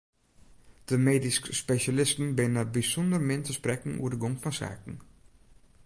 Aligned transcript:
De 0.89 0.97
medysk 1.07 1.43
spesjalisten 1.59 2.27
binne 2.39 2.63
bysûnder 2.73 3.21
min 3.27 3.41
te 3.43 3.51
sprekken 3.59 3.93
oer 4.01 4.11
de 4.13 4.17
gong 4.21 4.37
fan 4.41 4.53
saken. 4.61 4.95